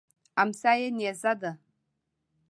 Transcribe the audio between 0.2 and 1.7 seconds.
امسا یې نیزه ده.